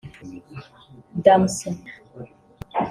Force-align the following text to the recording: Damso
Damso 1.23 1.71